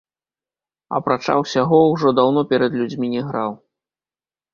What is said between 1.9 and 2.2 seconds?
ужо